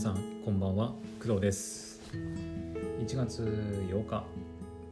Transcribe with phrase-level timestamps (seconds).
[0.00, 0.94] さんこんばんは。
[1.20, 2.00] 工藤です。
[3.00, 3.42] 1月
[3.92, 4.24] 8日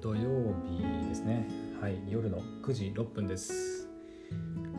[0.02, 1.48] 土曜日ですね。
[1.80, 3.88] はい夜の9時6分です。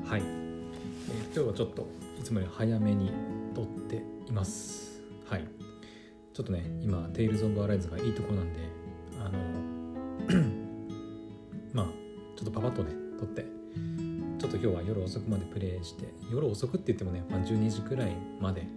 [0.05, 1.87] はい、えー、今日はちょっと
[2.19, 3.11] いつもより早めに
[3.55, 5.01] 撮っています。
[5.27, 5.47] はい。
[6.31, 8.59] ちょっとね今「テイルズ・オブ・アライズ」がいいとこなんで
[9.19, 9.39] あの
[11.73, 11.85] まあ
[12.35, 13.47] ちょっとパパッとね撮って
[14.37, 18.67] ちょっと今日は夜遅くまでプレイして夜遅くって言ってもね、まあ、12時くらいまで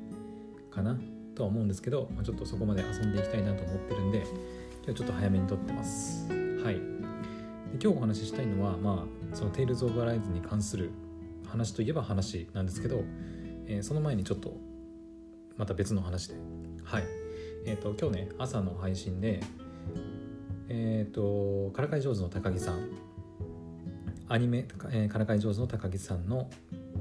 [0.70, 0.98] かな。
[1.42, 4.24] とは思うんですけど、まあ、ちょっとそこまで遊んでいきたいなと思ってるんで
[4.84, 6.28] 今日ちょっと早めに撮ってます。
[6.28, 6.74] はい。
[6.74, 6.80] で
[7.72, 10.90] 今日お話ししたいのはまあその「テイルズ・オブ・アライズ」に関する
[11.48, 13.02] 話といえば話なんですけど、
[13.66, 14.56] えー、その前にちょっと
[15.56, 16.36] また別の話で。
[16.84, 17.04] はい。
[17.64, 19.40] えっ、ー、と今日ね朝の配信で
[20.68, 22.88] えっ、ー、とからかい上手の高木さん。
[24.28, 26.48] アニメ、え、からかい上手の高木さんの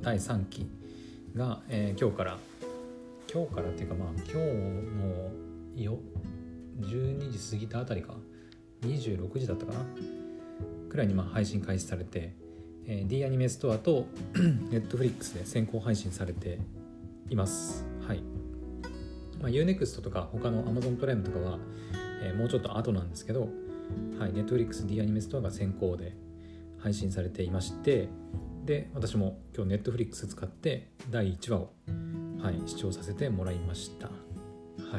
[0.01, 0.67] 第3期
[1.35, 2.37] が、えー、今日から
[3.31, 5.31] 今日からっていうかまあ今日も
[5.75, 5.99] よ。
[6.79, 8.15] 12時過ぎたあたりか。
[8.81, 9.79] 26時だったかな。
[10.89, 12.35] くらいにまあ配信開始されて、
[12.85, 14.07] えー、D アニメストアと
[14.71, 16.59] Netflix で先行配信されて
[17.29, 17.85] います。
[18.07, 18.23] はい、
[19.41, 21.59] まあ、UNEXT とか他の Amazon プライムとかは、
[22.23, 23.47] えー、もうちょっと後なんですけど、
[24.19, 26.15] はい、Netflix D アニメストアが先行で
[26.79, 28.09] 配信されていまして
[28.65, 31.73] で私も今日 Netflix 使って第1話を
[32.41, 34.07] はい、視聴させてもらいました。
[34.07, 34.13] は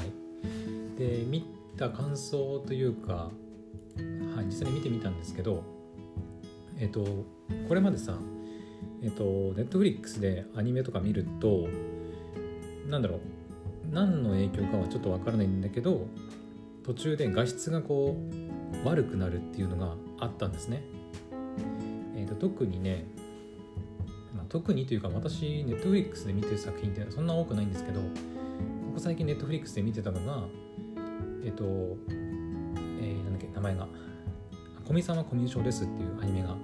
[0.01, 1.45] い、で見
[1.77, 5.65] た感想というか、はい、実際に見てみたんですけど、
[6.79, 7.05] えっと、
[7.69, 8.17] これまでさ、
[9.03, 9.25] えっと、
[9.57, 11.69] ネットフリックスでアニメとか見ると
[12.89, 13.21] なんだろう
[13.91, 16.07] 何の影響かはちょっとわからないんだけど
[16.85, 18.17] 途中で画質がこ
[18.85, 20.83] う悪くなるっていうのがあったんですね。
[22.17, 23.05] えっと、特にね
[24.53, 28.07] 特にというか私ネットフリックスで見てる作品ってそんな多くないんですけどこ
[28.95, 30.45] こ最近ネットフリックスで見てたのが
[31.43, 33.89] えっと、えー、なんだっけ名前が
[34.85, 36.55] 「古見さんはコミュ障です」っていうアニメが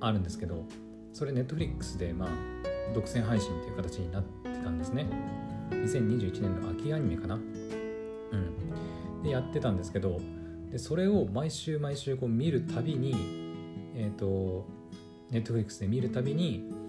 [0.00, 0.64] あるんですけど
[1.12, 2.28] それネットフリックスでまあ
[2.94, 5.06] 独占配信っていう形になってたんですね。
[5.70, 7.34] 2021年の秋アニメかな。
[7.34, 9.22] うん。
[9.22, 10.20] でやってたんですけど
[10.70, 13.14] でそれを毎週毎週こう見るたびに
[13.94, 14.66] えっ、ー、と
[15.30, 16.83] ネットフリックスで見るたびに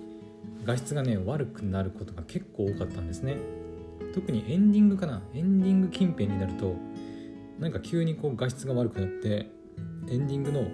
[0.66, 3.38] 画質がね悪くなることが結構多かったんですね。
[4.14, 5.22] 特にエンディングかな。
[5.34, 6.76] エンディング近辺になると
[7.60, 9.50] なんか急にこう画質が悪くなって
[10.08, 10.68] エンディングの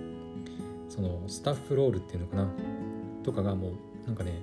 [0.89, 2.49] そのスタッフロールっていうのかな。
[3.23, 4.41] とかがもうなんかね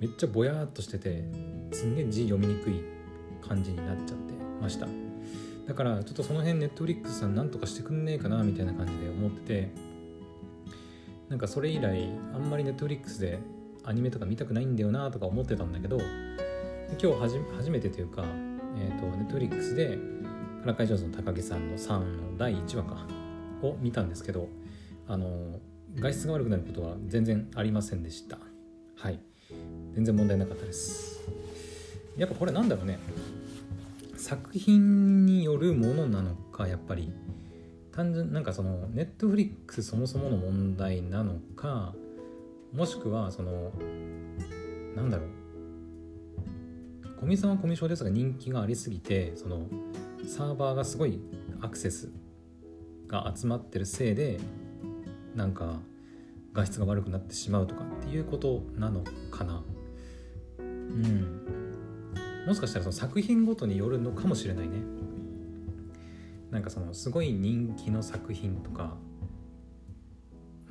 [0.00, 1.24] めっちゃぼやーっとしてて
[1.72, 2.82] すんげえ字読みにくい
[3.46, 4.86] 感じになっちゃってました。
[5.66, 9.70] だからちょっとその辺ネットフリックスさんなんとかしてくんねえかなみたいな感じで思ってて
[11.30, 13.38] なんかそれ以来あんまりネットフリックスで
[13.84, 15.98] アニメとか見たくないんだよなとか思ってたんだけど
[17.02, 18.24] 今日初めてというか、
[18.76, 19.98] えーと、ネットフリックスで
[20.62, 21.98] 「からかい上手の高木さんの3」
[22.32, 23.06] の第1話か
[23.62, 24.48] を見たんですけど
[25.06, 25.60] あの
[25.96, 28.38] 画質が悪くなることは全然ありませんでした。
[28.96, 29.20] はい。
[29.94, 31.22] 全然問題なかったです。
[32.16, 32.98] やっぱこれなんだろうね。
[34.16, 37.12] 作品によるものなのかやっぱり。
[37.92, 41.94] 単純なんかそのネットフリックスそもそもの問題なのか
[42.74, 43.70] もしくはその
[44.96, 45.28] なんだろう。
[47.16, 49.66] 古見さんはコミュ障ですが人気がありすぎてその
[50.26, 51.20] サーバーがすごい
[51.60, 52.12] アクセス
[53.08, 54.38] が集まってるせいで
[55.34, 55.80] なんか
[56.52, 59.64] 画質が悪くなってしまうとかっていうことなのかな。
[60.58, 61.44] うん。
[62.46, 64.78] もしかしたらその作品ごとによるのかもしれないね。
[66.50, 68.96] なんかそのすごい人気の作品とか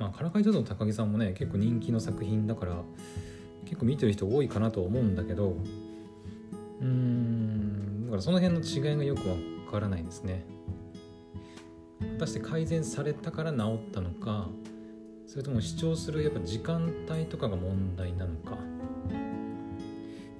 [0.04, 2.82] まあ、からかい上手の高木さんもね結構人気の作品だから
[3.64, 5.56] 結構見てる人多いかなと思うんだけど
[6.80, 9.36] うーんだからその辺の違いがよくわ
[9.70, 10.44] からないですね。
[12.00, 14.48] 果たして改善されたから治ったのか
[15.26, 18.58] それとも視聴するやっぱ時間帯とかが問題なのか。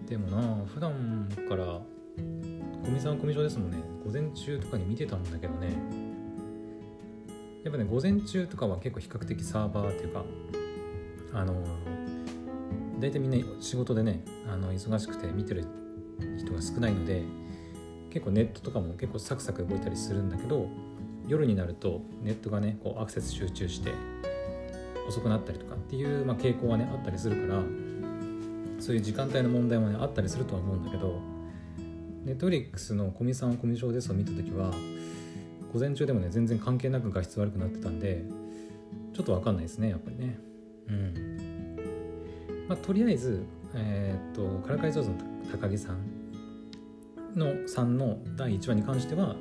[0.07, 1.81] でもな普段から
[2.83, 3.79] 古見さんはコミュ障ですもんね。
[4.05, 6.04] 午前中とかに見てたんだけどね。
[7.65, 10.25] やっぱね午前中とかは結構比較的サーバーっていうか
[11.33, 11.65] あの
[13.01, 15.67] 大体みんな仕事でねあの忙しくて見てる
[16.39, 17.23] 人が少ないので
[18.11, 20.69] 結構ネットとかも結構サクサク動いたりするんだけど
[21.27, 23.93] 夜になるとネットがねこうアクセス集中して
[25.09, 27.63] 遅くなったりとかっていう、まあ、傾向はねあったりするから
[28.79, 31.21] そういう時間帯の問題もねあったりするとは思うんだけど
[32.25, 34.71] ネットフリックスのコミさんコミュ障ですを見た時は
[35.75, 38.23] 午前中でもね全然関係なく画質悪くなってたんで
[39.13, 40.39] ちょっと分かんないですねやっぱりね。
[40.89, 42.67] うん。
[42.69, 43.45] まあとりあえず
[43.75, 45.17] えー、っとからかい上手の
[45.51, 45.99] 高木さん
[47.35, 49.35] の3の第1話に関しては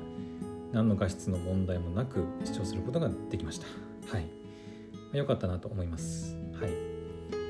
[0.72, 3.66] 何の画質の問題もなく視聴することができました。
[4.12, 4.26] はい。
[5.12, 6.36] 良かったなと思います。
[6.60, 6.72] はい。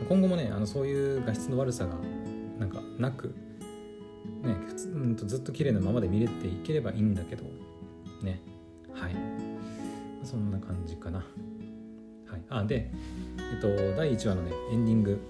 [0.06, 1.94] 今後もねあのそういう画質の悪さが
[2.58, 3.34] なんかなく
[4.42, 4.56] ね
[4.92, 7.44] うんずっと綺麗なままで見れていければいいんだけど
[8.22, 8.42] ね。
[9.04, 9.16] はい。
[10.22, 11.18] そんな感じかな。
[11.18, 12.42] はい。
[12.48, 12.90] あで
[13.52, 15.20] えっと第1話のねエンディング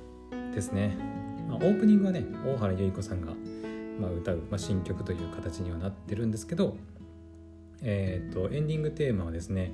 [0.55, 0.97] ですね、
[1.49, 3.33] まあ、オープニングはね大原由依子さんが、
[4.01, 6.77] まあ、歌う、まあ、新曲という形にはなってるんですけど
[7.83, 9.73] えっとエンディングテーマはですね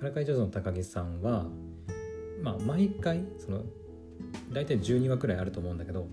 [0.00, 1.46] からかい上手の高木さんは
[2.42, 3.62] まあ毎回その
[4.52, 6.08] 大体12話くらいあると思うんだけど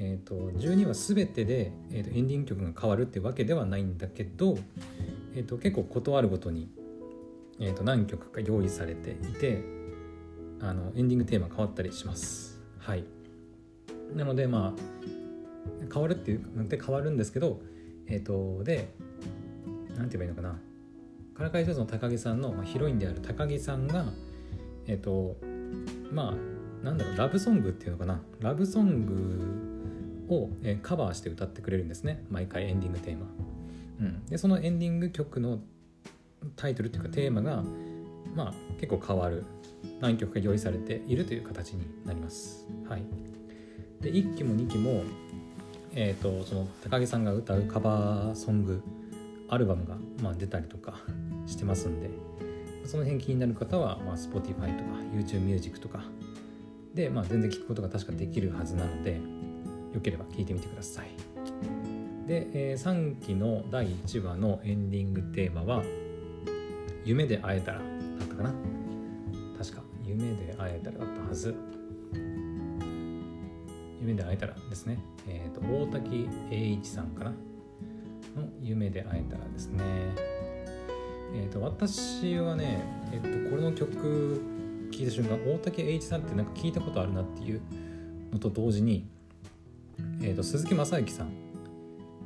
[0.00, 4.56] えーと、12話全てで、えーと、エンディング曲が変わるってわけではないんだけど、
[5.34, 6.70] えーと、結構断るごとに、
[7.58, 9.64] えー、と何曲か用意されていて
[10.60, 12.60] あのエンディングテーマ変わったりします。
[12.78, 13.04] はい、
[14.14, 17.60] なのでまあ変わるっていうで変わるんですけど、
[18.06, 18.94] えー、とで
[19.96, 20.60] 何て言えばいいのかな
[21.34, 24.06] からかい上手の高木さんの、まあ、ヒロインである高木さんが
[24.86, 25.36] えっ、ー、と
[26.12, 28.20] まあなんだろうラブソングっていうのかな？
[28.40, 29.06] ラブソン
[30.28, 32.24] グを、えカバーして歌ってくれるんですね。
[32.30, 33.26] 毎回エンディングテーマ、
[34.00, 35.60] うん、でそのエンディング曲の
[36.56, 37.62] タイトルっていうかテーマが
[38.34, 39.44] まあ結構変わる。
[40.00, 42.66] 何曲か用意されているという形になります。
[42.88, 43.02] はい。
[44.00, 45.02] で1期も2期も
[45.94, 48.82] えっ、ー、とその高木さんが歌うカバーソング
[49.48, 50.94] アルバムが、まあ、出たりとか
[51.46, 52.10] してますんで
[52.84, 56.02] その辺気になる方は、まあ、Spotify とか YouTube Music とか
[56.98, 59.20] で、まあ、全然聞くことが確かできるはずなので
[59.94, 61.06] よければ聞いてみてください。
[62.26, 65.84] で、えー、3期の第1話のエンディングテーマは
[67.06, 67.78] 「夢で会えたら」
[68.18, 68.52] だったかな。
[69.56, 71.54] 確か「夢で会えたら」だったはず。
[74.00, 74.98] 夢で会えたらですね、
[75.28, 77.36] えっ、ー、と大滝栄一さんかなの
[78.60, 79.84] 夢で会えたらですね。
[81.34, 84.57] えっ、ー、と私はねえっ、ー、とこれの曲
[84.98, 87.60] 聞いた瞬間大竹栄一さんってなんか聞いたことあるなっていう
[88.32, 89.06] のと同時に
[90.20, 91.32] えーと、鈴木雅之さん、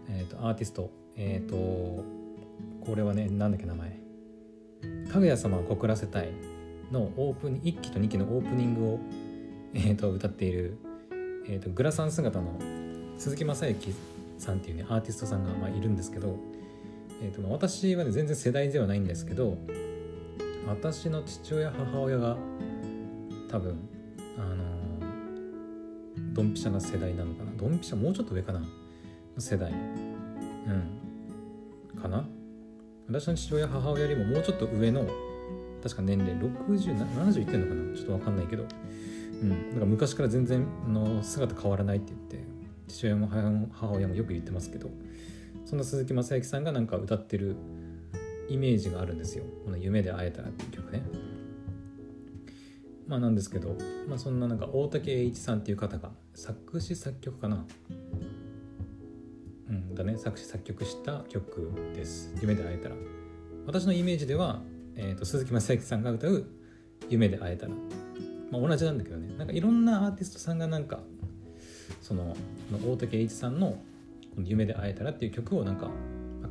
[0.09, 2.05] えーと、アーティスト、えっ、ー、と
[2.85, 3.99] これはねなんだっけ名前
[5.13, 6.31] 「かぐや様を告らせたい」
[6.91, 9.01] のオープン1期と2期のオープニングを、
[9.75, 10.77] えーと、歌っている、
[11.47, 12.59] えー、とグラサン姿の
[13.19, 13.95] 鈴木雅之
[14.39, 16.39] さんっていうねアーティストさんが、まあ、いるんですけど、
[17.23, 19.57] えーと、私はね全然世代ではないんですけど
[20.67, 22.37] 私の父親母親が
[23.49, 23.79] 多分
[24.39, 24.65] あの
[26.33, 27.53] ドンピシャな世代なのかな。
[27.57, 28.63] ドンピシャもうちょっと上かな。
[29.39, 29.71] 世代。
[29.71, 30.99] うん。
[32.01, 32.27] かな。
[33.09, 35.07] 私の父親母親よりももうちょっと上の
[35.83, 37.97] 確か年齢6070いってんのかな。
[37.97, 38.63] ちょっと分かんないけど。
[38.63, 38.67] う
[39.45, 39.69] ん。
[39.71, 42.49] だから昔から全然の姿変わらないって言って
[42.89, 44.91] 父親も母親もよく言ってますけど。
[45.65, 47.57] そんな鈴木雅之さんがなんか歌ってる
[48.49, 49.45] イメージがあるんですよ。
[49.65, 51.03] この「夢で会えたら」っていう曲ね。
[53.07, 53.77] まあなんですけど、
[54.09, 57.67] まあ、そんななんか大竹栄一さんっていう方が作詞作曲かな。
[59.69, 60.17] うんだね。
[60.17, 62.97] 作詞作曲した曲です「夢で会えたら」
[63.67, 64.63] 私のイメージでは、
[64.97, 66.47] えーと、鈴木雅之さんが歌う
[67.09, 67.75] 「夢で会えたら」
[68.51, 69.35] まあ同じなんだけどね。
[69.39, 71.03] なんかいろんなアーティストさんがなんか
[72.01, 72.37] その
[72.87, 73.83] 大竹栄一さんの
[74.45, 75.91] 「夢で会えたら」っていう曲をなんか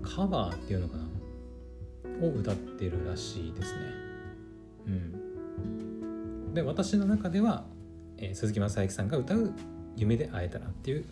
[0.02, 1.11] カバーっていうのかな。
[2.22, 3.80] を歌ってるらしいですね。
[4.88, 6.54] うん。
[6.54, 7.66] で私の中では
[8.22, 9.52] えー、鈴木雅之さんが歌う
[9.98, 11.06] 「夢で会えたら」っていう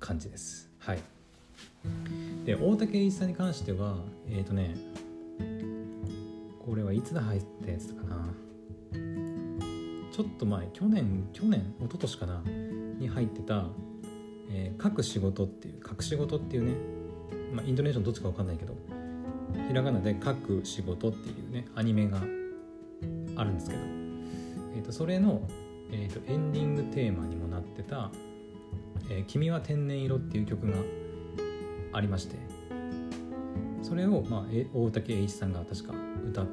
[0.00, 0.68] 感じです。
[0.78, 0.98] はい、
[2.44, 3.96] で大竹栄一さんに関しては
[4.28, 4.74] えっ、ー、とね
[6.64, 8.26] これはいつだ入ったやつかな。
[10.12, 12.42] ちょっと前去年去年一昨年かな
[12.98, 13.68] に入ってた
[14.50, 16.74] 「えー、書く仕事」っていう「書く仕事」っていうね、
[17.54, 18.74] まあ、インドネーションどっちか分かんないけど
[19.68, 22.18] ひらがなで「書く仕事」っていうねアニメが
[23.36, 23.82] あるんですけど、
[24.76, 25.42] えー、とそれの
[25.92, 28.12] えーと、エンディングテーマにもなってた
[29.10, 30.76] 「えー、君は天然色」っていう曲が
[31.92, 32.36] ありまして。
[33.82, 36.46] それを、まあ、大竹栄一さんが確か歌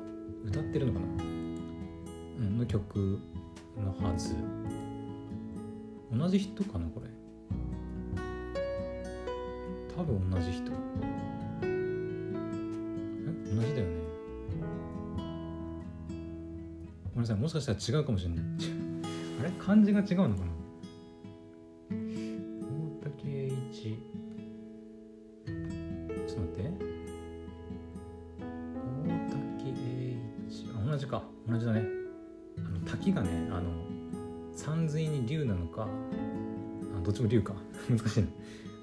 [0.44, 3.20] 歌ってるのかな、うん、の曲
[3.78, 4.34] のはず。
[6.12, 7.08] 同じ人かなこれ。
[9.96, 10.72] 多分同じ人。
[13.58, 13.94] 同じだよね。
[17.16, 18.40] ごめんなさいもしかしたら違うかもしれない。
[19.42, 19.52] あれ？
[19.60, 20.52] 漢字が違うのかな？
[21.90, 23.82] 大竹栄一。
[23.84, 26.72] ちょっと待って。
[29.08, 30.70] 大竹栄一。
[30.76, 31.24] あ同じか。
[31.50, 31.82] 同じだね。
[32.60, 33.72] あの滝がねあの
[34.56, 35.88] 山水に龍なのか
[36.96, 37.56] あどっちも龍か。
[37.90, 38.26] 難しい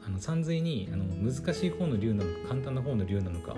[0.04, 3.56] あの山水にあの難しい方の竜なのか簡単な方の竜なのか。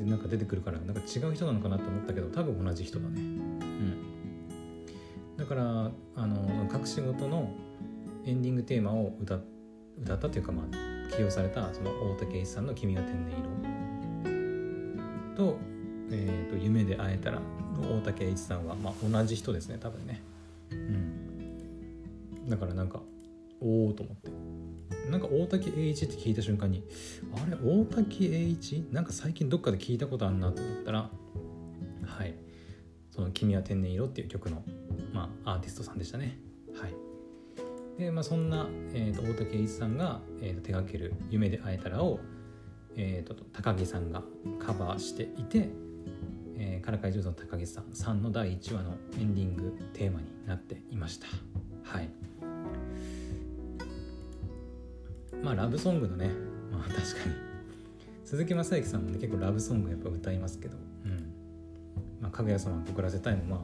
[0.00, 3.20] でなんか出てくるからなんか違う人なのかなと思ったけど多分同じ人だね。
[3.20, 3.96] うん。
[5.36, 7.50] だからあの隠し事の
[8.24, 9.38] エンディングテーマを歌
[10.02, 10.66] 歌ったというかまあ
[11.14, 13.42] 起用されたその大竹一さんの「君は天然色」
[15.36, 15.58] と
[16.12, 17.40] 「えーと、夢で会えたら」
[17.76, 20.22] の大竹栄一さんは、まあ、同じ人ですね多分ね。
[20.70, 22.48] うん。
[22.48, 23.00] だからなんか
[23.60, 24.30] おおと思って。
[25.10, 26.84] なんか大竹栄一って聞いた瞬間に
[27.34, 28.86] あれ大竹栄一？
[28.92, 31.10] なんか最近どっかで聞いたことあんなと思ったら
[32.06, 32.34] はい。
[33.10, 34.62] その「君は天然色」っていう曲の、
[35.12, 36.38] まあ、アーティストさんでしたね。
[36.74, 36.94] はい。
[37.98, 42.20] で、まあ、そんな、えーと、大竹栄一さんが、えーと、手掛ける「夢で会えたらを」
[42.96, 44.22] えーと、高木さんが
[44.58, 45.68] カバーしていて、
[46.56, 51.26] えー、からかい上手の高木さんさんの第1話のエンディングテーマになっていました。
[51.84, 52.10] はい。
[55.42, 56.30] まあラブソングのね
[56.70, 57.50] まあ 確かに。
[58.24, 60.76] 鈴木雅之さんもね結構ラブソングやっぱ歌いますけど。
[61.04, 61.32] うん。
[62.20, 63.60] まあかぐや様告らせたいもまあ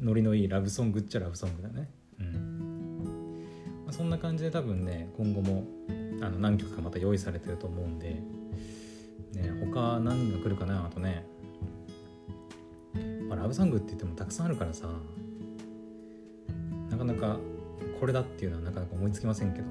[0.00, 1.90] ノリのいいラブソングっちゃラブソングだね。
[2.18, 3.44] うん。
[3.86, 5.64] まあ、そんな感じで多分ね今後も
[6.20, 8.22] あの何曲かまた用意されてると思うんで
[9.32, 11.24] ね他何が来るかなあとね。
[13.28, 14.88] まあ、ラブソングって言ってもたくさんあるからさ
[16.90, 17.38] なかなか
[18.00, 19.66] これだっていうのはなかなか思いつきませんけど。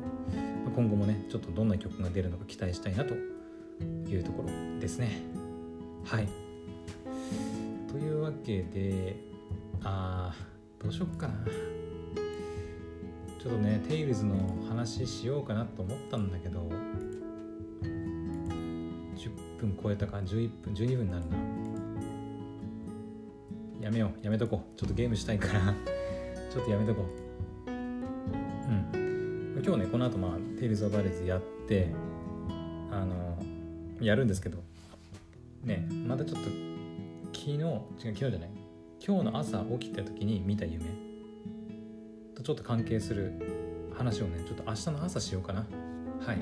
[0.70, 4.50] 今後もねちょっとどんな曲が出るのか期待したいなというところ
[4.80, 5.22] ですね。
[6.06, 6.28] はい。
[7.92, 9.16] というわけで
[9.84, 11.34] あーどうしよっかな。
[13.40, 14.36] ちょっとねテイルズの
[14.68, 16.70] 話しようかなと思ったんだけど
[19.16, 21.38] 10分超えたか11分12分になるな。
[23.82, 24.80] やめようやめとこう。
[24.80, 25.74] ちょっとゲームしたいから。
[26.52, 27.29] ちょっとやめとこう。
[29.70, 31.90] 今日ねこの後まあ「テイルズ・オブ・アライズ」やって
[32.90, 33.38] あの
[34.02, 34.64] やるんですけど
[35.64, 36.50] ねまたちょっと
[37.32, 38.50] 昨日違う昨日じゃない。
[39.06, 40.86] 今日の朝起きた時に見た夢
[42.34, 43.32] とちょっと関係する
[43.96, 45.60] 話をねちょっと明日の朝しようかな。
[45.60, 46.38] はい。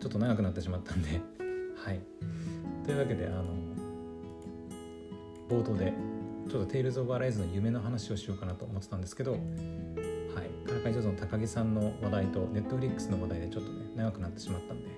[0.00, 1.20] ちょっと長くなってしまったんで。
[1.76, 2.00] はい。
[2.84, 3.44] というわけであの
[5.48, 5.92] 冒頭で
[6.50, 9.36] ちょっと「テイルズ・オブ・アライズ」の夢の話をしようかなと思ってたんですけど
[10.32, 10.40] か
[10.72, 14.88] らかい上手の高木さんの話題とネットフリックスの話題でちょっとね長くなってしまったんで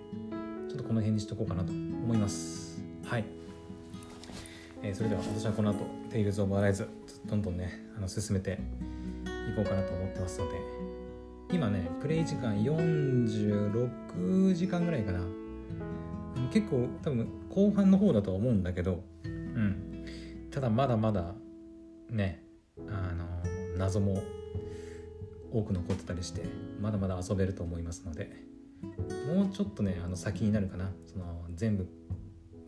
[0.68, 2.82] ちょっとこの辺にしとこうかなと思います。
[3.04, 3.24] はい、
[4.82, 6.88] えー、それでは私はこの後「テイルズ・オブ・アライズ」
[7.26, 10.58] どんどんねあの進めていこうかなと思ってますので
[11.52, 15.20] 今ねプレイ時間46時間ぐらいかな。
[16.52, 20.04] 結構多分後半の方だとは思うんだけどうん。
[20.50, 21.34] ただまだまだ
[22.10, 22.44] ね
[22.88, 23.24] あの
[23.76, 24.22] 謎も
[25.54, 26.42] 多く残ってたりして
[26.80, 28.44] まだまだ遊べると思いますので
[29.32, 30.90] もうちょっとねあの先になるかな。
[31.06, 31.88] その全部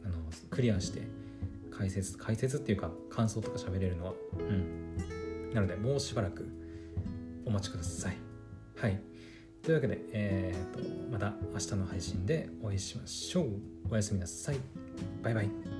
[0.04, 0.16] あの
[0.50, 1.02] クリアして
[1.70, 4.12] 解説解説っていうか感想とか喋れるのは。
[4.38, 4.96] うん。
[5.52, 6.48] なのでもうしばらく
[7.44, 8.16] お待ちください。
[8.76, 9.00] はい。
[9.62, 13.46] というわけで、えーと、とまた明日の配信でお会いしましょう。
[13.90, 14.56] おやすみなさい。
[15.22, 15.75] バイバイ。